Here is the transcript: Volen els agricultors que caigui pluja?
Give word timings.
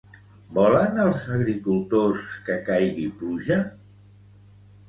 Volen 0.57 0.97
els 1.03 1.27
agricultors 1.35 2.25
que 2.49 2.57
caigui 2.71 3.07
pluja? 3.21 3.63